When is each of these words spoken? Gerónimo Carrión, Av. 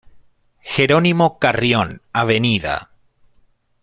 Gerónimo 0.63 1.37
Carrión, 1.37 2.01
Av. 2.11 2.29